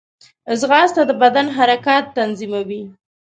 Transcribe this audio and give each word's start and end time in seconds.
ځغاسته 0.59 1.01
د 1.09 1.11
بدن 1.21 1.47
حرکات 1.57 2.05
تنظیموي 2.17 2.81